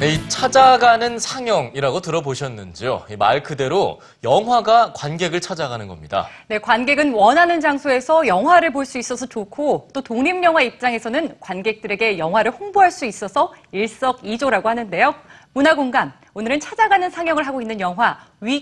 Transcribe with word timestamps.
네, 0.00 0.14
이 0.14 0.28
찾아가는 0.30 1.18
상영이라고 1.18 2.00
들어보셨는지요? 2.00 3.04
이말 3.10 3.42
그대로 3.42 4.00
영화가 4.24 4.94
관객을 4.94 5.42
찾아가는 5.42 5.86
겁니다. 5.88 6.26
네, 6.48 6.58
관객은 6.58 7.12
원하는 7.12 7.60
장소에서 7.60 8.26
영화를 8.26 8.72
볼 8.72 8.86
수 8.86 8.96
있어서 8.96 9.26
좋고 9.26 9.88
또 9.92 10.00
독립영화 10.00 10.62
입장에서는 10.62 11.36
관객들에게 11.38 12.16
영화를 12.16 12.50
홍보할 12.50 12.90
수 12.90 13.04
있어서 13.04 13.52
일석이조라고 13.72 14.70
하는데요. 14.70 15.14
문화공감, 15.52 16.12
오늘은 16.32 16.60
찾아가는 16.60 17.10
상영을 17.10 17.46
하고 17.46 17.60
있는 17.60 17.78
영화 17.78 18.18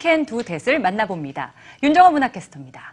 Can 0.00 0.26
Do 0.26 0.42
That을 0.42 0.80
만나봅니다. 0.80 1.54
윤정화 1.82 2.10
문화캐스터입니다. 2.10 2.92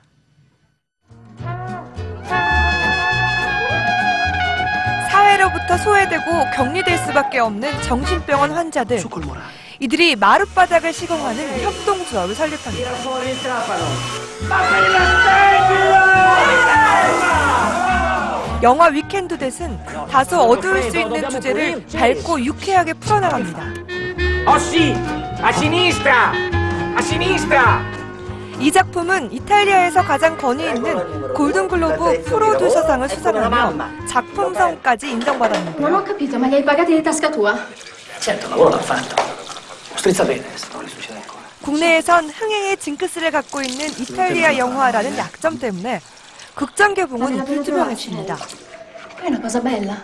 사회로부터 5.70 5.78
소외되고 5.78 6.24
격리될 6.56 6.98
수밖에 6.98 7.38
없는 7.40 7.82
정신병원 7.84 8.52
환자들. 8.52 9.02
이들이 9.80 10.16
마룻바닥을 10.16 10.92
시공하는 10.92 11.62
협동조합을 11.64 12.36
설립합니다. 12.36 12.92
영화 18.62 18.88
위켄드 18.88 19.38
댓은 19.38 19.80
다소 20.12 20.42
어두울 20.42 20.84
수 20.84 20.98
있는 20.98 21.30
주제를 21.30 21.86
밝고 21.88 22.44
유쾌하게 22.44 22.94
풀어나갑니다. 22.94 23.64
Sinistra, 25.54 26.34
a 26.34 27.00
sinistra. 27.00 27.99
이 28.60 28.72
작품은 28.72 29.32
이탈리아에서 29.32 30.02
가장 30.04 30.38
권위 30.38 30.66
있는 30.66 31.34
골든글로브 31.34 32.24
프로듀서상을 32.26 33.08
수상하며 33.08 34.06
작품성까지 34.06 35.12
인정받았는데요. 35.12 35.88
Non 35.88 35.94
ho 35.94 36.04
capito, 36.04 36.36
ma 36.38 36.48
li 36.48 36.56
hai 36.56 36.64
pagati 36.64 36.94
di 36.94 37.02
tasca 37.02 37.30
tua? 37.30 37.58
Certo, 38.20 38.50
lavoro 38.50 38.70
l'ha 38.72 38.82
fatto. 38.82 39.16
Strizza 39.96 40.26
bene, 40.26 40.44
se 40.56 40.68
no 40.74 40.82
le 40.82 40.90
succede 40.90 41.20
ancora. 41.20 41.40
국내에선 41.64 42.30
흥행의 42.30 42.78
징크스를 42.78 43.32
갖고 43.32 43.62
있는 43.62 43.88
이탈리아 43.98 44.58
영화라는 44.58 45.18
약점 45.18 45.58
때문에 45.58 46.02
극장 46.54 46.94
개봉은 46.94 47.46
불투명했습니다. 47.46 48.36
È 49.24 49.28
una 49.28 49.40
cosa 49.40 49.62
bella. 49.62 49.96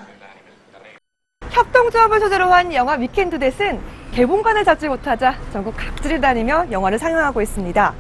협동조합을 1.52 2.20
소재로 2.22 2.52
한 2.52 2.74
영화 2.74 2.94
위켄드 2.94 3.38
댓은 3.38 3.82
개봉관을 4.14 4.64
잡지 4.64 4.88
못하자 4.88 5.36
전국 5.52 5.76
각지를 5.76 6.22
다니며 6.22 6.68
영화를 6.72 6.98
상영하고 7.00 7.42
있습니다. 7.42 7.94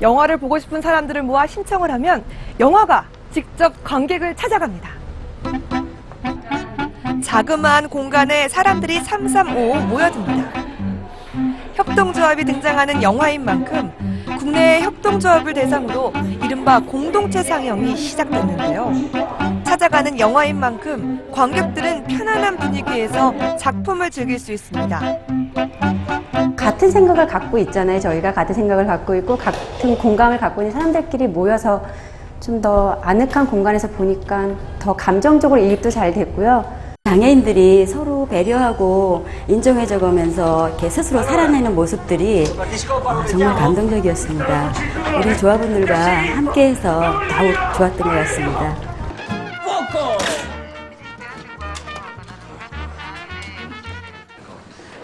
영화를 0.00 0.36
보고 0.36 0.58
싶은 0.58 0.80
사람들을 0.80 1.22
모아 1.22 1.46
신청을 1.46 1.90
하면 1.92 2.24
영화가 2.60 3.06
직접 3.32 3.72
관객을 3.84 4.34
찾아갑니다. 4.36 4.90
자그마한 7.22 7.88
공간에 7.88 8.48
사람들이 8.48 9.00
삼삼오오 9.00 9.74
모여듭니다. 9.86 10.50
협동조합이 11.74 12.44
등장하는 12.44 13.02
영화인 13.02 13.44
만큼 13.44 13.92
국내의 14.38 14.82
협동조합을 14.82 15.54
대상으로 15.54 16.12
이른바 16.42 16.80
공동체 16.80 17.42
상영이 17.42 17.96
시작됐는데요. 17.96 18.92
찾아가는 19.64 20.18
영화인 20.18 20.58
만큼 20.58 21.28
관객들은 21.30 22.04
편안한 22.04 22.56
분위기에서 22.56 23.34
작품을 23.56 24.10
즐길 24.10 24.38
수 24.38 24.52
있습니다. 24.52 25.00
같은 26.68 26.90
생각을 26.90 27.26
갖고 27.26 27.56
있잖아요. 27.58 27.98
저희가 27.98 28.34
같은 28.34 28.54
생각을 28.54 28.86
갖고 28.86 29.14
있고 29.14 29.36
같은 29.38 29.96
공감을 29.96 30.36
갖고 30.38 30.60
있는 30.60 30.72
사람들끼리 30.72 31.26
모여서 31.28 31.82
좀 32.40 32.60
더 32.60 32.98
아늑한 33.02 33.46
공간에서 33.46 33.88
보니까 33.88 34.48
더 34.78 34.94
감정적으로 34.94 35.60
이입도 35.60 35.90
잘 35.90 36.12
됐고요. 36.12 36.64
장애인들이 37.04 37.86
서로 37.86 38.26
배려하고 38.28 39.26
인정해줘 39.48 39.98
가면서 39.98 40.68
이렇게 40.68 40.90
스스로 40.90 41.22
살아내는 41.22 41.74
모습들이 41.74 42.44
어, 43.04 43.24
정말 43.26 43.54
감동적이었습니다. 43.54 44.72
우리 45.18 45.36
조합원들과 45.38 45.94
함께해서 46.36 47.00
더욱 47.30 47.54
좋았던 47.76 47.98
것 47.98 48.10
같습니다. 48.10 48.87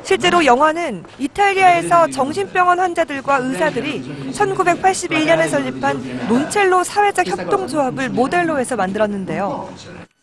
실제로 0.04 0.44
영화는 0.44 1.02
이탈리아에서 1.18 2.08
정신병원 2.08 2.78
환자들과 2.78 3.38
의사들이 3.38 4.32
1981년에 4.32 5.48
설립한 5.48 6.26
론첼로 6.28 6.84
사회적 6.84 7.26
협동조합을 7.26 8.10
모델로 8.10 8.58
해서 8.58 8.76
만들었는데요. 8.76 9.68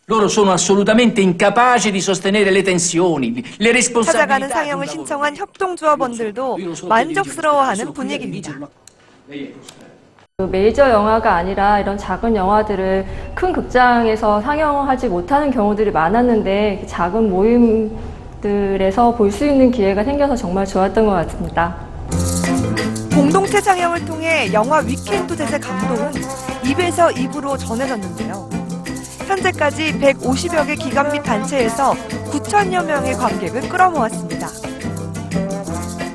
Loro 0.08 0.28
sono 0.28 0.52
assolutamente 0.52 1.22
incapaci 1.22 1.90
di 1.90 2.00
sostenere 2.00 2.52
le 2.52 2.64
tensioni, 2.64 3.42
le 3.62 3.70
responsabilità. 3.72 4.12
찾아가는 4.12 4.50
상영을. 4.50 4.88
신청한 4.88 5.38
협동조합원들도 5.38 6.58
만족스러워하는 6.90 7.94
분위기입니다. 7.94 8.52
그 10.38 10.44
메이저 10.52 10.90
영화가 10.90 11.34
아니라 11.34 11.80
이런 11.80 11.98
작은 11.98 12.36
영화들을 12.36 13.06
큰 13.36 13.54
극장에서 13.54 14.42
상영하지 14.42 15.08
못하는 15.08 15.50
경우들이 15.50 15.92
많았는데 15.92 16.86
작은 16.88 17.30
모임 17.30 17.96
들에서 18.42 19.16
볼 19.16 19.32
수 19.32 19.46
있는 19.46 19.72
기회가 19.72 20.04
생겨서 20.04 20.36
정말 20.36 20.66
좋았던 20.66 21.06
것 21.06 21.12
같습니다. 21.12 21.76
공동체 23.14 23.62
상영을 23.62 24.04
통해 24.06 24.52
영화 24.52 24.80
위켄드 24.80 25.36
댓의 25.36 25.60
감동은 25.60 26.12
입에서 26.66 27.12
입으로 27.12 27.58
전해졌는데요. 27.58 28.50
현재까지 29.28 29.98
150여 30.00 30.68
개 30.68 30.76
기관 30.76 31.12
및 31.12 31.24
단체에서 31.24 31.94
9천여 32.32 32.86
명의 32.86 33.14
관객을 33.14 33.70
끌어모았습니다. 33.70 34.48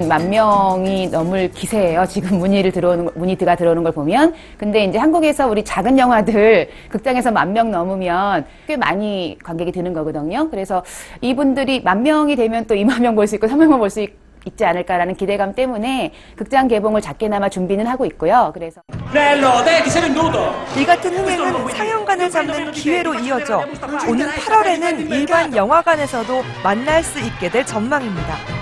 만 0.09 0.29
명이 0.29 1.09
넘을 1.09 1.51
기세예요. 1.51 2.05
지금 2.07 2.39
문의를 2.39 2.71
들어오는 2.71 3.09
문의가 3.15 3.57
들어오는 3.57 3.83
걸 3.83 3.93
보면. 3.93 4.34
근데 4.59 4.84
이제 4.84 4.99
한국에서 4.99 5.49
우리 5.49 5.65
작은 5.65 5.99
영화들 5.99 6.69
극장에서 6.91 7.31
만 7.33 7.53
명 7.57 7.71
넘으면 7.71 8.45
꽤 8.67 8.77
많이 8.77 9.39
관객이 9.43 9.73
드는 9.73 9.95
거거든요. 9.95 10.51
그래서 10.51 10.83
이분들이 11.23 11.81
만 11.81 12.03
명이 12.03 12.37
되면 12.37 12.67
또 12.67 12.75
2만 12.75 13.01
명 13.01 13.15
볼 13.17 13.27
수 13.27 13.37
있고 13.37 13.47
3만 13.47 13.69
명 13.69 13.79
볼 13.81 13.89
수 13.89 14.06
있지 14.45 14.65
않을까라는 14.65 15.15
기대감 15.17 15.55
때문에 15.55 16.12
극장 16.37 16.69
개봉을 16.69 17.01
작게나마 17.01 17.49
준비는 17.49 17.87
하고 17.87 18.05
있고요. 18.05 18.51
그래서 18.55 18.83
sei 19.12 20.03
venduto. 20.03 20.53
이 20.79 20.85
같은 20.85 21.17
흥행은 21.17 21.69
상영관을 21.71 22.31
잡는 22.31 22.71
기회로 22.73 23.15
이어져 23.15 23.62
오는 24.09 24.27
8월에는 24.29 25.11
일반 25.11 25.56
영화관에서도 25.56 26.43
만날 26.62 27.03
수 27.03 27.19
있게 27.19 27.49
될 27.49 27.65
전망입니다. 27.65 28.56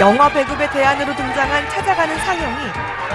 영화 0.00 0.28
배급의 0.28 0.70
대안으로 0.70 1.14
등장한 1.14 1.70
찾아가는 1.70 2.18
상영이 2.18 2.72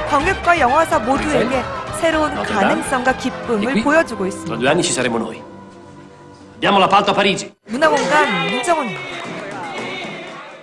관객과 0.09 0.59
영화사 0.59 0.97
모두에게 0.99 1.61
새로운 1.99 2.33
가능성과 2.33 3.17
기쁨을 3.17 3.83
보여주고 3.83 4.25
있습니다. 4.25 4.55
a 7.09 7.15
Parigi. 7.15 7.53
문화공간 7.67 8.49
문정원입니다. 8.49 9.18